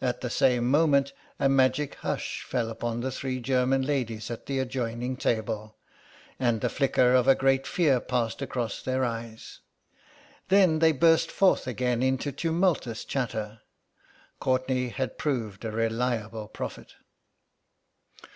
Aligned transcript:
At 0.00 0.20
the 0.20 0.30
same 0.30 0.70
moment 0.70 1.12
a 1.40 1.48
magic 1.48 1.96
hush 1.96 2.44
fell 2.44 2.70
upon 2.70 3.00
the 3.00 3.10
three 3.10 3.40
German 3.40 3.82
ladies 3.82 4.30
at 4.30 4.46
the 4.46 4.60
adjoining 4.60 5.16
table, 5.16 5.74
and 6.38 6.60
the 6.60 6.68
flicker 6.68 7.12
of 7.12 7.26
a 7.26 7.34
great 7.34 7.66
fear 7.66 7.98
passed 7.98 8.40
across 8.40 8.80
their 8.80 9.04
eyes. 9.04 9.58
Then 10.46 10.78
they 10.78 10.92
burst 10.92 11.28
forth 11.28 11.66
again 11.66 12.04
into 12.04 12.30
tumultuous 12.30 13.04
chatter. 13.04 13.62
Courtenay 14.38 14.90
had 14.90 15.18
proved 15.18 15.64
a 15.64 15.72
reliable 15.72 16.46
prophet. 16.46 16.94